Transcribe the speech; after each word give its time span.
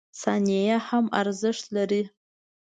•ثانیه 0.21 0.75
هم 0.87 1.05
ارزښت 1.21 1.65
لري. 1.75 2.03